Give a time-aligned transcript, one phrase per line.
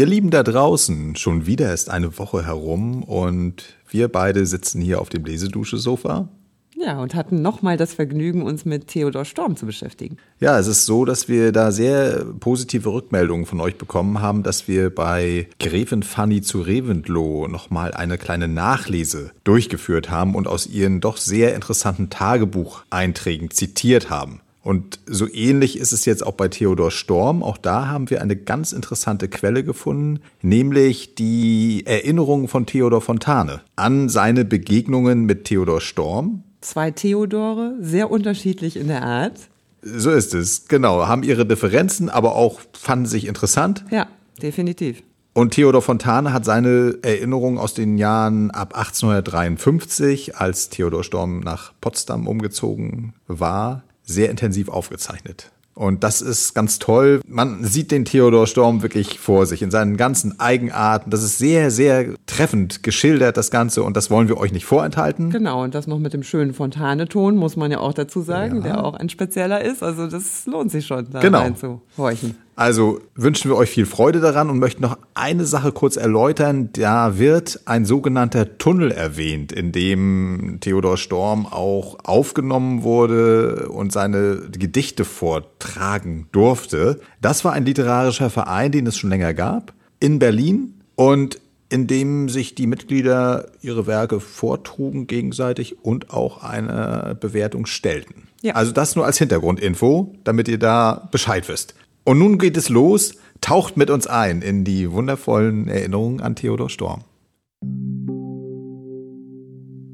[0.00, 4.98] Ihr Lieben da draußen, schon wieder ist eine Woche herum und wir beide sitzen hier
[4.98, 6.26] auf dem Lesedusche-Sofa.
[6.74, 10.16] Ja, und hatten nochmal das Vergnügen, uns mit Theodor Storm zu beschäftigen.
[10.38, 14.68] Ja, es ist so, dass wir da sehr positive Rückmeldungen von euch bekommen haben, dass
[14.68, 21.02] wir bei Gräfin Fanny zu Reventlow nochmal eine kleine Nachlese durchgeführt haben und aus ihren
[21.02, 24.40] doch sehr interessanten Tagebucheinträgen zitiert haben.
[24.62, 27.42] Und so ähnlich ist es jetzt auch bei Theodor Storm.
[27.42, 33.62] Auch da haben wir eine ganz interessante Quelle gefunden, nämlich die Erinnerungen von Theodor Fontane
[33.76, 36.44] an seine Begegnungen mit Theodor Storm.
[36.60, 39.38] Zwei Theodore, sehr unterschiedlich in der Art.
[39.82, 41.06] So ist es, genau.
[41.06, 43.84] Haben ihre Differenzen, aber auch fanden sich interessant.
[43.90, 44.08] Ja,
[44.42, 45.02] definitiv.
[45.32, 51.72] Und Theodor Fontane hat seine Erinnerungen aus den Jahren ab 1853, als Theodor Storm nach
[51.80, 55.50] Potsdam umgezogen war, sehr intensiv aufgezeichnet.
[55.74, 57.22] Und das ist ganz toll.
[57.26, 61.10] Man sieht den Theodor Storm wirklich vor sich in seinen ganzen Eigenarten.
[61.10, 63.82] Das ist sehr, sehr treffend geschildert, das Ganze.
[63.82, 65.30] Und das wollen wir euch nicht vorenthalten.
[65.30, 68.62] Genau, und das noch mit dem schönen Fontaneton, muss man ja auch dazu sagen, ja.
[68.62, 69.82] der auch ein spezieller ist.
[69.82, 71.38] Also das lohnt sich schon, da genau.
[71.38, 72.36] reinzuhorchen.
[72.60, 76.68] Also wünschen wir euch viel Freude daran und möchten noch eine Sache kurz erläutern.
[76.74, 84.42] Da wird ein sogenannter Tunnel erwähnt, in dem Theodor Storm auch aufgenommen wurde und seine
[84.52, 87.00] Gedichte vortragen durfte.
[87.22, 92.28] Das war ein literarischer Verein, den es schon länger gab, in Berlin und in dem
[92.28, 98.28] sich die Mitglieder ihre Werke vortrugen gegenseitig und auch eine Bewertung stellten.
[98.42, 98.54] Ja.
[98.54, 101.74] Also das nur als Hintergrundinfo, damit ihr da Bescheid wisst.
[102.04, 106.70] Und nun geht es los, taucht mit uns ein in die wundervollen Erinnerungen an Theodor
[106.70, 107.04] Storm.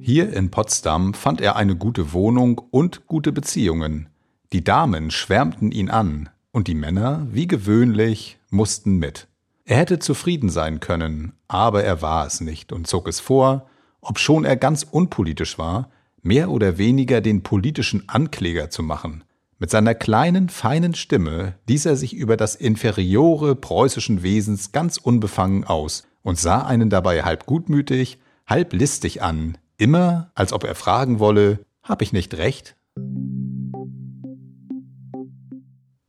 [0.01, 4.09] Hier in Potsdam fand er eine gute Wohnung und gute Beziehungen.
[4.53, 9.29] Die Damen schwärmten ihn an, und die Männer, wie gewöhnlich, mussten mit.
[9.65, 13.67] Er hätte zufrieden sein können, aber er war es nicht und zog es vor,
[14.01, 15.91] obschon er ganz unpolitisch war,
[16.23, 19.25] mehr oder weniger den politischen Ankläger zu machen,
[19.59, 25.65] mit seiner kleinen, feinen Stimme ließ er sich über das Inferiore preußischen Wesens ganz unbefangen
[25.65, 31.21] aus und sah einen dabei halb gutmütig, halb listig an, immer als ob er fragen
[31.21, 32.77] wolle, hab ich nicht recht?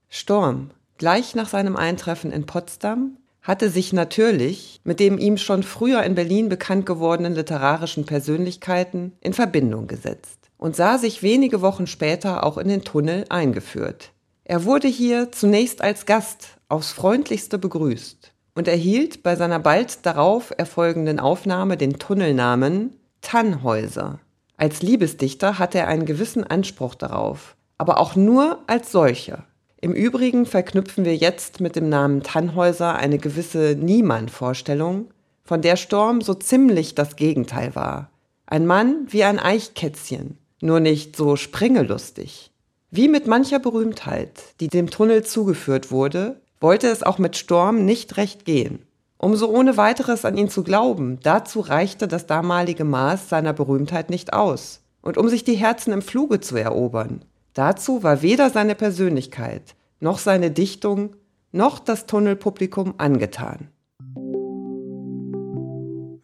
[0.10, 6.04] Storm, gleich nach seinem Eintreffen in Potsdam, hatte sich natürlich mit dem ihm schon früher
[6.04, 12.44] in Berlin bekannt gewordenen literarischen Persönlichkeiten in Verbindung gesetzt und sah sich wenige Wochen später
[12.44, 14.12] auch in den Tunnel eingeführt.
[14.44, 20.54] Er wurde hier zunächst als Gast aufs freundlichste begrüßt und erhielt bei seiner bald darauf
[20.58, 24.20] erfolgenden Aufnahme den Tunnelnamen Tannhäuser.
[24.56, 29.46] Als Liebesdichter hatte er einen gewissen Anspruch darauf, aber auch nur als solcher.
[29.80, 35.12] Im Übrigen verknüpfen wir jetzt mit dem Namen Tannhäuser eine gewisse Niemann-Vorstellung,
[35.44, 38.10] von der Storm so ziemlich das Gegenteil war.
[38.48, 42.52] Ein Mann wie ein Eichkätzchen, nur nicht so sprengelustig.
[42.90, 48.18] Wie mit mancher Berühmtheit, die dem Tunnel zugeführt wurde, wollte es auch mit Storm nicht
[48.18, 48.80] recht gehen.
[49.18, 54.10] Um so ohne weiteres an ihn zu glauben, dazu reichte das damalige Maß seiner Berühmtheit
[54.10, 54.82] nicht aus.
[55.02, 60.20] Und um sich die Herzen im Fluge zu erobern, dazu war weder seine Persönlichkeit, noch
[60.20, 61.16] seine Dichtung,
[61.52, 63.70] noch das Tunnelpublikum angetan.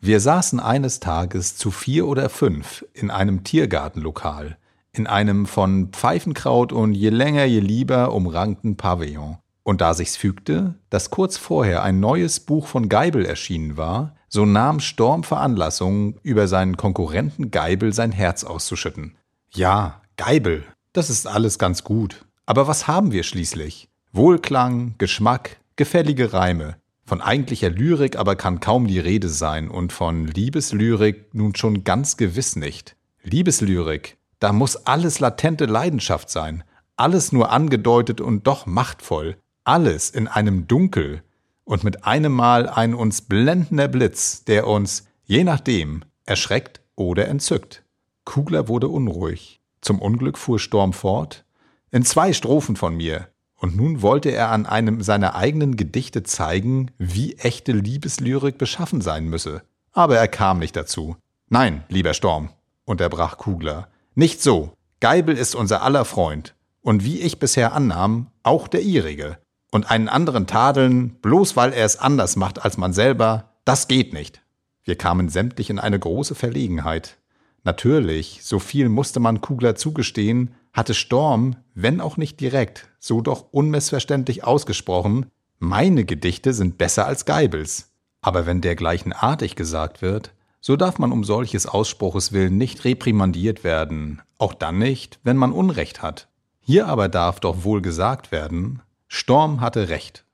[0.06, 4.58] Wir saßen eines Tages zu vier oder fünf in einem Tiergartenlokal,
[4.91, 9.38] in einem von Pfeifenkraut und je länger je lieber umrankten Pavillon.
[9.64, 14.46] Und da sich's fügte, dass kurz vorher ein neues Buch von Geibel erschienen war, so
[14.46, 19.16] nahm Storm Veranlassung, über seinen Konkurrenten Geibel sein Herz auszuschütten.
[19.52, 22.25] Ja, Geibel, das ist alles ganz gut.
[22.46, 23.88] Aber was haben wir schließlich?
[24.12, 26.75] Wohlklang, Geschmack, gefällige Reime.
[27.06, 32.16] Von eigentlicher Lyrik aber kann kaum die Rede sein und von Liebeslyrik nun schon ganz
[32.16, 32.96] gewiss nicht.
[33.24, 36.64] Liebeslyrik, da muss alles latente Leidenschaft sein,
[36.96, 41.23] alles nur angedeutet und doch machtvoll, alles in einem Dunkel
[41.66, 47.84] und mit einem Mal ein uns blendender Blitz, der uns, je nachdem, erschreckt oder entzückt.
[48.26, 49.61] Kugler wurde unruhig.
[49.82, 51.46] Zum Unglück fuhr Storm fort.
[51.91, 53.28] In zwei Strophen von mir,
[53.64, 59.30] und nun wollte er an einem seiner eigenen Gedichte zeigen, wie echte Liebeslyrik beschaffen sein
[59.30, 59.62] müsse.
[59.94, 61.16] Aber er kam nicht dazu.
[61.48, 62.50] Nein, lieber Storm,
[62.84, 63.88] unterbrach Kugler.
[64.16, 64.74] Nicht so.
[65.00, 66.56] Geibel ist unser aller Freund.
[66.82, 69.38] Und wie ich bisher annahm, auch der ihrige.
[69.72, 74.12] Und einen anderen tadeln, bloß weil er es anders macht als man selber, das geht
[74.12, 74.42] nicht.
[74.84, 77.18] Wir kamen sämtlich in eine große Verlegenheit.
[77.64, 83.46] Natürlich, so viel musste man Kugler zugestehen, hatte Storm, wenn auch nicht direkt, so doch
[83.52, 85.28] unmissverständlich ausgesprochen,
[85.60, 87.94] Meine Gedichte sind besser als Geibels.
[88.22, 93.64] Aber wenn dergleichen artig gesagt wird, so darf man um solches Ausspruches willen nicht reprimandiert
[93.64, 96.28] werden, auch dann nicht, wenn man Unrecht hat.
[96.60, 100.26] Hier aber darf doch wohl gesagt werden, Storm hatte Recht.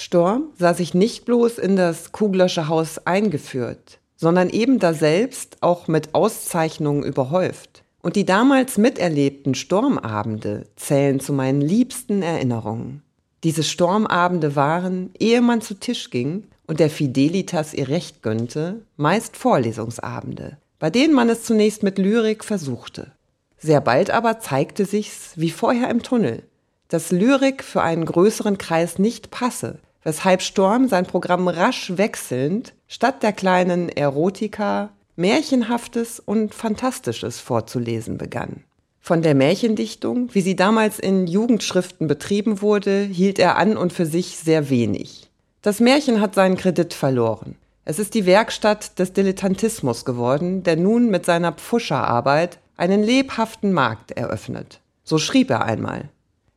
[0.00, 6.14] Storm sah sich nicht bloß in das Kuglersche Haus eingeführt, sondern eben daselbst auch mit
[6.14, 7.82] Auszeichnungen überhäuft.
[8.00, 13.02] Und die damals miterlebten Sturmabende zählen zu meinen liebsten Erinnerungen.
[13.44, 19.36] Diese Sturmabende waren, ehe man zu Tisch ging und der Fidelitas ihr Recht gönnte, meist
[19.36, 23.12] Vorlesungsabende, bei denen man es zunächst mit Lyrik versuchte.
[23.58, 26.42] Sehr bald aber zeigte sich's, wie vorher im Tunnel,
[26.88, 33.22] dass Lyrik für einen größeren Kreis nicht passe, weshalb Storm sein Programm rasch wechselnd statt
[33.22, 38.64] der kleinen Erotika Märchenhaftes und Fantastisches vorzulesen begann.
[39.00, 44.06] Von der Märchendichtung, wie sie damals in Jugendschriften betrieben wurde, hielt er an und für
[44.06, 45.30] sich sehr wenig.
[45.62, 47.56] Das Märchen hat seinen Kredit verloren.
[47.84, 54.12] Es ist die Werkstatt des Dilettantismus geworden, der nun mit seiner Pfuscherarbeit einen lebhaften Markt
[54.12, 54.80] eröffnet.
[55.02, 56.08] So schrieb er einmal.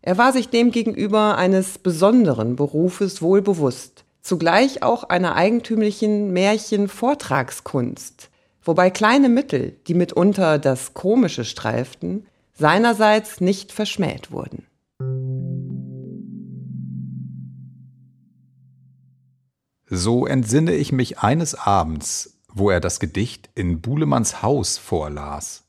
[0.06, 8.30] Er war sich demgegenüber eines besonderen Berufes wohl bewusst, zugleich auch einer eigentümlichen Märchen-Vortragskunst,
[8.62, 14.68] wobei kleine Mittel, die mitunter das Komische streiften, seinerseits nicht verschmäht wurden.
[19.90, 25.64] So entsinne ich mich eines Abends, wo er das Gedicht in Buhlemanns Haus vorlas.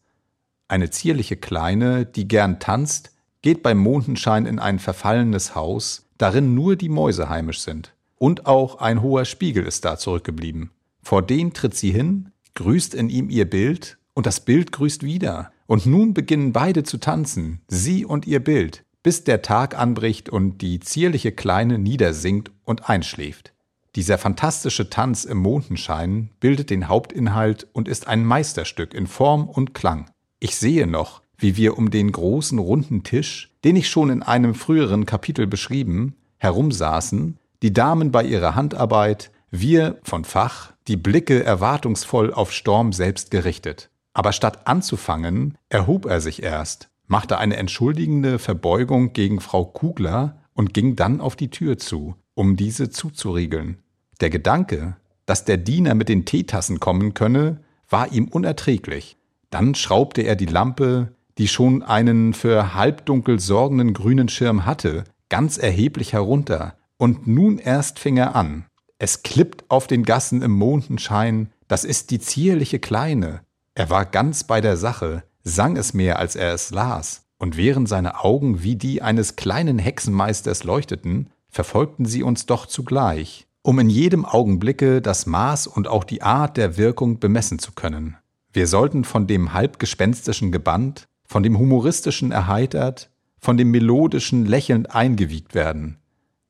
[0.66, 3.13] Eine zierliche Kleine, die gern tanzt,
[3.44, 7.92] geht beim Mondenschein in ein verfallenes Haus, darin nur die Mäuse heimisch sind.
[8.16, 10.70] Und auch ein hoher Spiegel ist da zurückgeblieben.
[11.02, 15.52] Vor den tritt sie hin, grüßt in ihm ihr Bild, und das Bild grüßt wieder.
[15.66, 20.62] Und nun beginnen beide zu tanzen, sie und ihr Bild, bis der Tag anbricht und
[20.62, 23.52] die zierliche Kleine niedersinkt und einschläft.
[23.94, 29.74] Dieser fantastische Tanz im Mondenschein bildet den Hauptinhalt und ist ein Meisterstück in Form und
[29.74, 30.10] Klang.
[30.40, 34.54] Ich sehe noch, wie wir um den großen runden Tisch, den ich schon in einem
[34.54, 42.32] früheren Kapitel beschrieben, herumsaßen, die Damen bei ihrer Handarbeit, wir von Fach, die Blicke erwartungsvoll
[42.32, 43.90] auf Storm selbst gerichtet.
[44.12, 50.74] Aber statt anzufangen, erhob er sich erst, machte eine entschuldigende Verbeugung gegen Frau Kugler und
[50.74, 53.78] ging dann auf die Tür zu, um diese zuzuriegeln.
[54.20, 54.96] Der Gedanke,
[55.26, 59.16] dass der Diener mit den Teetassen kommen könne, war ihm unerträglich.
[59.50, 65.58] Dann schraubte er die Lampe, die schon einen für halbdunkel sorgenden grünen Schirm hatte, ganz
[65.58, 68.66] erheblich herunter, und nun erst fing er an.
[68.98, 73.40] Es klippt auf den Gassen im Mondenschein, das ist die zierliche Kleine.
[73.74, 77.88] Er war ganz bei der Sache, sang es mehr, als er es las, und während
[77.88, 83.90] seine Augen wie die eines kleinen Hexenmeisters leuchteten, verfolgten sie uns doch zugleich, um in
[83.90, 88.16] jedem Augenblicke das Maß und auch die Art der Wirkung bemessen zu können.
[88.52, 93.10] Wir sollten von dem halbgespenstischen gebannt, von dem humoristischen erheitert,
[93.40, 95.98] von dem melodischen lächelnd eingewiegt werden.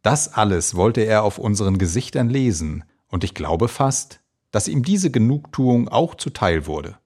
[0.03, 4.21] Das alles wollte er auf unseren Gesichtern lesen, und ich glaube fast,
[4.51, 6.99] dass ihm diese Genugtuung auch zuteil wurde.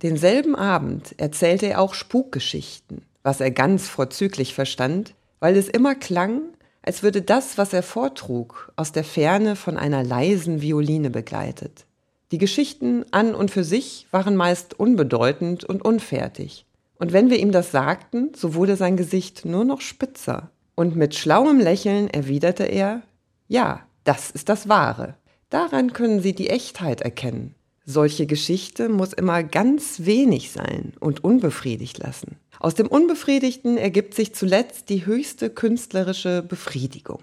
[0.00, 6.40] Denselben Abend erzählte er auch Spukgeschichten, was er ganz vorzüglich verstand, weil es immer klang,
[6.80, 11.85] als würde das, was er vortrug, aus der Ferne von einer leisen Violine begleitet.
[12.32, 16.66] Die Geschichten an und für sich waren meist unbedeutend und unfertig.
[16.98, 20.50] Und wenn wir ihm das sagten, so wurde sein Gesicht nur noch spitzer.
[20.74, 23.02] Und mit schlauem Lächeln erwiderte er,
[23.48, 25.14] ja, das ist das Wahre.
[25.50, 27.54] Daran können Sie die Echtheit erkennen.
[27.84, 32.36] Solche Geschichte muss immer ganz wenig sein und unbefriedigt lassen.
[32.58, 37.20] Aus dem Unbefriedigten ergibt sich zuletzt die höchste künstlerische Befriedigung.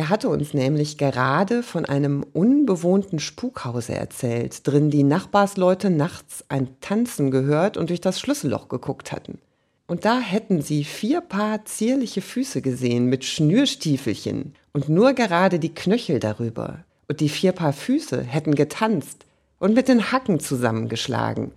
[0.00, 6.68] Er hatte uns nämlich gerade von einem unbewohnten Spukhause erzählt, drin die Nachbarsleute nachts ein
[6.80, 9.40] Tanzen gehört und durch das Schlüsselloch geguckt hatten.
[9.86, 15.74] Und da hätten sie vier Paar zierliche Füße gesehen mit Schnürstiefelchen und nur gerade die
[15.74, 16.82] Knöchel darüber.
[17.06, 19.26] Und die vier Paar Füße hätten getanzt
[19.58, 21.52] und mit den Hacken zusammengeschlagen.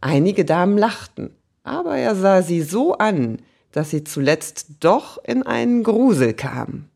[0.00, 1.30] Einige Damen lachten,
[1.62, 3.38] aber er sah sie so an,
[3.70, 6.88] dass sie zuletzt doch in einen Grusel kam.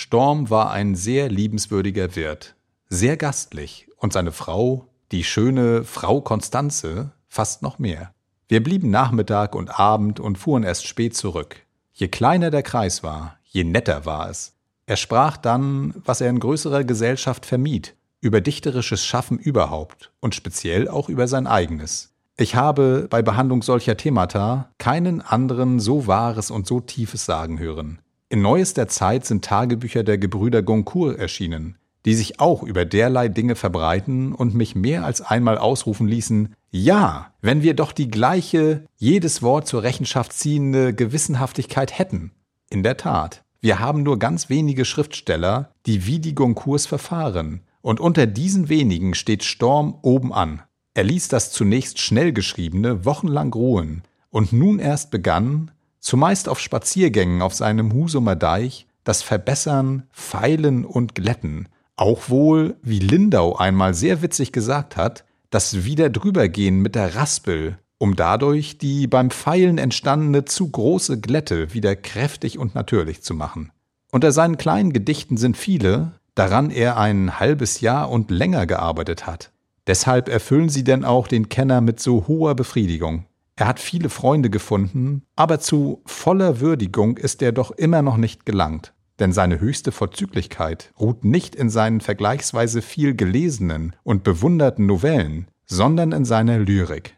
[0.00, 2.54] Storm war ein sehr liebenswürdiger Wirt,
[2.88, 8.12] sehr gastlich, und seine Frau, die schöne Frau Konstanze, fast noch mehr.
[8.46, 11.56] Wir blieben Nachmittag und Abend und fuhren erst spät zurück.
[11.92, 14.54] Je kleiner der Kreis war, je netter war es.
[14.86, 20.86] Er sprach dann, was er in größerer Gesellschaft vermied, über dichterisches Schaffen überhaupt und speziell
[20.86, 22.14] auch über sein eigenes.
[22.36, 27.98] Ich habe bei Behandlung solcher Themata keinen anderen so wahres und so tiefes sagen hören.
[28.30, 33.54] In neuester Zeit sind Tagebücher der Gebrüder Goncourt erschienen, die sich auch über derlei Dinge
[33.54, 39.40] verbreiten und mich mehr als einmal ausrufen ließen, ja, wenn wir doch die gleiche, jedes
[39.40, 42.32] Wort zur Rechenschaft ziehende Gewissenhaftigkeit hätten.
[42.68, 47.98] In der Tat, wir haben nur ganz wenige Schriftsteller, die wie die Goncourts verfahren, und
[47.98, 50.60] unter diesen wenigen steht Storm oben an.
[50.92, 55.70] Er ließ das zunächst schnell geschriebene wochenlang ruhen, und nun erst begann,
[56.00, 63.00] zumeist auf Spaziergängen auf seinem Husumer Deich, das Verbessern, Feilen und Glätten, auch wohl, wie
[63.00, 69.30] Lindau einmal sehr witzig gesagt hat, das Wiederdrübergehen mit der Raspel, um dadurch die beim
[69.30, 73.72] Pfeilen entstandene zu große Glätte wieder kräftig und natürlich zu machen.
[74.12, 79.50] Unter seinen kleinen Gedichten sind viele, daran er ein halbes Jahr und länger gearbeitet hat.
[79.86, 83.24] Deshalb erfüllen sie denn auch den Kenner mit so hoher Befriedigung.
[83.58, 88.46] Er hat viele Freunde gefunden, aber zu voller Würdigung ist er doch immer noch nicht
[88.46, 95.48] gelangt denn seine höchste Vorzüglichkeit ruht nicht in seinen vergleichsweise viel gelesenen und bewunderten Novellen,
[95.66, 97.14] sondern in seiner Lyrik.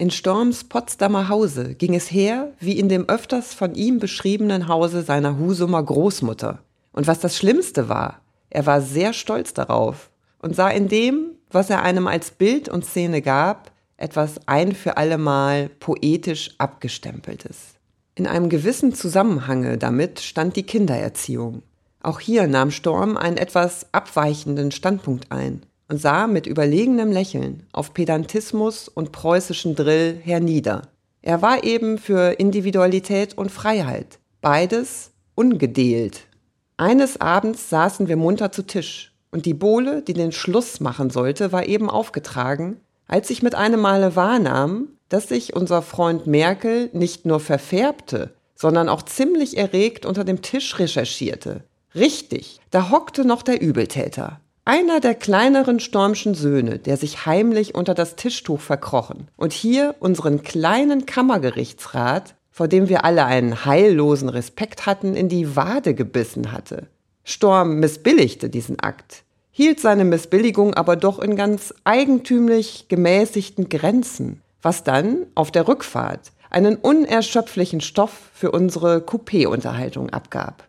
[0.00, 5.02] In Storms Potsdamer Hause ging es her, wie in dem öfters von ihm beschriebenen Hause
[5.02, 6.60] seiner Husumer Großmutter.
[6.92, 11.70] Und was das Schlimmste war, er war sehr stolz darauf und sah in dem, was
[11.70, 17.74] er einem als Bild und Szene gab, etwas ein für allemal poetisch abgestempeltes.
[18.14, 21.62] In einem gewissen Zusammenhange damit stand die Kindererziehung.
[22.00, 27.94] Auch hier nahm Storm einen etwas abweichenden Standpunkt ein und sah mit überlegenem Lächeln auf
[27.94, 30.82] Pedantismus und preußischen Drill hernieder.
[31.22, 36.27] Er war eben für Individualität und Freiheit, beides ungedeelt.
[36.80, 41.50] Eines Abends saßen wir munter zu Tisch, und die Bohle, die den Schluss machen sollte,
[41.50, 47.26] war eben aufgetragen, als ich mit einem Male wahrnahm, dass sich unser Freund Merkel nicht
[47.26, 51.64] nur verfärbte, sondern auch ziemlich erregt unter dem Tisch recherchierte.
[51.96, 54.40] Richtig, da hockte noch der Übeltäter.
[54.64, 60.42] Einer der kleineren Stormschen Söhne, der sich heimlich unter das Tischtuch verkrochen und hier unseren
[60.42, 66.88] kleinen Kammergerichtsrat, vor dem wir alle einen heillosen Respekt hatten, in die Wade gebissen hatte.
[67.22, 69.22] Storm missbilligte diesen Akt
[69.52, 76.32] hielt seine Missbilligung aber doch in ganz eigentümlich gemäßigten Grenzen, was dann auf der Rückfahrt
[76.50, 80.67] einen unerschöpflichen Stoff für unsere Coupé-Unterhaltung abgab.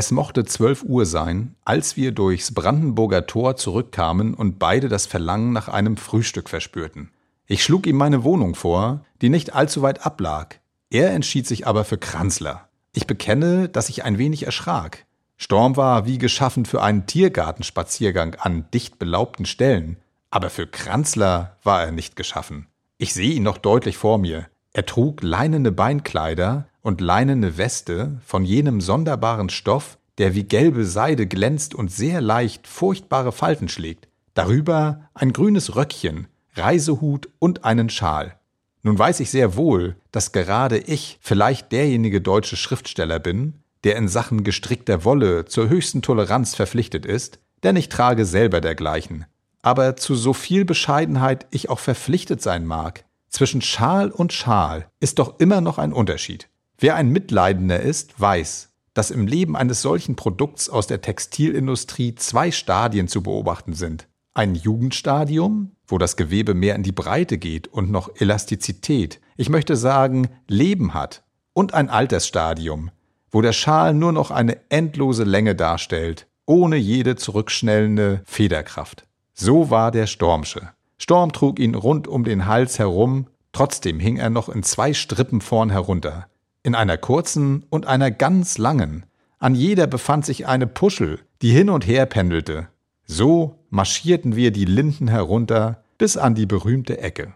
[0.00, 5.52] Es mochte zwölf Uhr sein, als wir durchs Brandenburger Tor zurückkamen und beide das Verlangen
[5.52, 7.10] nach einem Frühstück verspürten.
[7.46, 10.58] Ich schlug ihm meine Wohnung vor, die nicht allzu weit ablag.
[10.88, 12.66] Er entschied sich aber für Kranzler.
[12.94, 15.04] Ich bekenne, dass ich ein wenig erschrak.
[15.36, 19.98] Storm war wie geschaffen für einen Tiergartenspaziergang an dicht belaubten Stellen,
[20.30, 22.68] aber für Kranzler war er nicht geschaffen.
[22.96, 24.46] Ich sehe ihn noch deutlich vor mir.
[24.72, 31.26] Er trug leinene Beinkleider und leinene Weste von jenem sonderbaren Stoff, der wie gelbe Seide
[31.26, 34.08] glänzt und sehr leicht furchtbare Falten schlägt.
[34.34, 38.38] Darüber ein grünes Röckchen, Reisehut und einen Schal.
[38.82, 44.08] Nun weiß ich sehr wohl, dass gerade ich vielleicht derjenige deutsche Schriftsteller bin, der in
[44.08, 49.26] Sachen gestrickter Wolle zur höchsten Toleranz verpflichtet ist, denn ich trage selber dergleichen.
[49.62, 55.18] Aber zu so viel Bescheidenheit ich auch verpflichtet sein mag, zwischen Schal und Schal ist
[55.18, 56.48] doch immer noch ein Unterschied.
[56.82, 62.50] Wer ein Mitleidender ist, weiß, dass im Leben eines solchen Produkts aus der Textilindustrie zwei
[62.50, 64.08] Stadien zu beobachten sind.
[64.32, 69.76] Ein Jugendstadium, wo das Gewebe mehr in die Breite geht und noch Elastizität, ich möchte
[69.76, 71.22] sagen Leben hat,
[71.52, 72.90] und ein Altersstadium,
[73.30, 79.06] wo der Schal nur noch eine endlose Länge darstellt, ohne jede zurückschnellende Federkraft.
[79.34, 80.70] So war der Stormsche.
[80.96, 85.42] Storm trug ihn rund um den Hals herum, trotzdem hing er noch in zwei Strippen
[85.42, 86.29] vorn herunter,
[86.62, 89.06] in einer kurzen und einer ganz langen.
[89.38, 92.68] An jeder befand sich eine Puschel, die hin und her pendelte.
[93.06, 97.34] So marschierten wir die Linden herunter bis an die berühmte Ecke.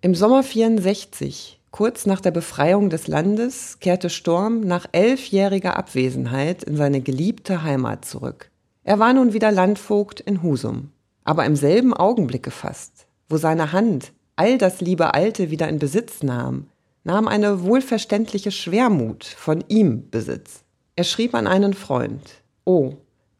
[0.00, 6.76] Im Sommer 64, kurz nach der Befreiung des Landes, kehrte Storm nach elfjähriger Abwesenheit in
[6.76, 8.50] seine geliebte Heimat zurück.
[8.82, 10.90] Er war nun wieder Landvogt in Husum,
[11.22, 16.22] aber im selben Augenblick gefasst, wo seine Hand all das liebe Alte wieder in Besitz
[16.22, 16.66] nahm,
[17.02, 20.64] nahm eine wohlverständliche Schwermut von ihm Besitz.
[20.96, 22.22] Er schrieb an einen Freund,
[22.64, 22.94] Oh,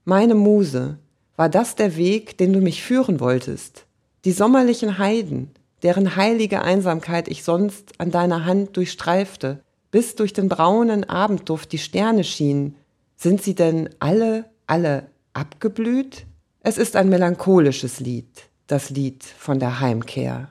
[0.04, 0.98] Meine Muse,
[1.36, 3.84] war das der Weg, den du mich führen wolltest?
[4.24, 5.50] Die sommerlichen Heiden,
[5.82, 11.78] deren heilige Einsamkeit ich sonst an deiner Hand durchstreifte, bis durch den braunen Abendduft die
[11.78, 12.76] Sterne schienen,
[13.16, 16.26] sind sie denn alle, alle abgeblüht?
[16.60, 20.48] Es ist ein melancholisches Lied, das Lied von der Heimkehr.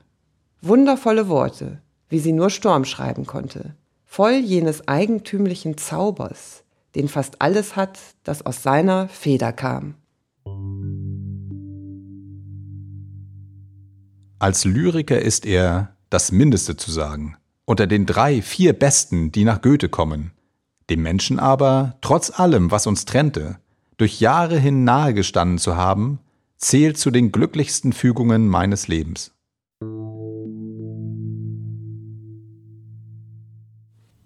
[0.62, 3.74] Wundervolle Worte, wie sie nur Sturm schreiben konnte,
[4.06, 6.64] voll jenes eigentümlichen Zaubers,
[6.94, 9.96] den fast alles hat, das aus seiner Feder kam.
[14.38, 19.64] Als Lyriker ist er das Mindeste zu sagen, unter den drei, vier Besten, die nach
[19.64, 20.32] Goethe kommen.
[20.92, 23.58] Dem Menschen aber, trotz allem, was uns trennte,
[23.98, 26.20] durch Jahre hin nahegestanden zu haben,
[26.62, 29.34] zählt zu den glücklichsten Fügungen meines Lebens.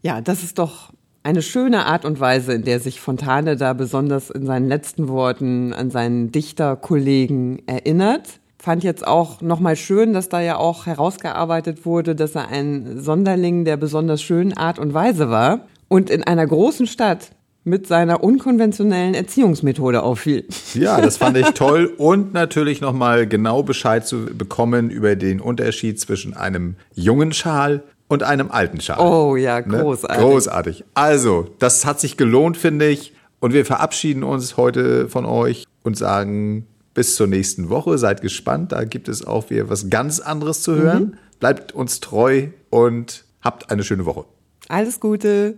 [0.02, 4.30] Ja, das ist doch eine schöne Art und Weise, in der sich Fontane da besonders
[4.30, 8.40] in seinen letzten Worten an seinen Dichterkollegen erinnert.
[8.60, 13.66] Fand jetzt auch nochmal schön, dass da ja auch herausgearbeitet wurde, dass er ein Sonderling
[13.66, 17.32] der besonders schönen Art und Weise war und in einer großen Stadt
[17.66, 20.46] mit seiner unkonventionellen Erziehungsmethode auffiel.
[20.76, 26.00] Ja, das fand ich toll und natürlich nochmal genau Bescheid zu bekommen über den Unterschied
[26.00, 29.00] zwischen einem jungen Schal und einem alten Schal.
[29.00, 29.80] Oh ja, ne?
[29.80, 30.18] großartig.
[30.18, 30.24] Ne?
[30.24, 30.84] Großartig.
[30.94, 33.14] Also, das hat sich gelohnt, finde ich.
[33.40, 37.98] Und wir verabschieden uns heute von euch und sagen bis zur nächsten Woche.
[37.98, 41.04] Seid gespannt, da gibt es auch wieder was ganz anderes zu hören.
[41.04, 41.14] Mhm.
[41.40, 44.26] Bleibt uns treu und habt eine schöne Woche.
[44.70, 45.56] Alles Gute.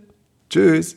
[0.48, 0.96] Tschüss.